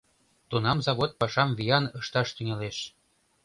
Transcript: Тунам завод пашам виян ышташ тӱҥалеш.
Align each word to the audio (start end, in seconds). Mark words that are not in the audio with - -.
Тунам 0.49 0.77
завод 0.87 1.11
пашам 1.19 1.49
виян 1.57 1.85
ышташ 1.99 2.27
тӱҥалеш. 2.35 2.77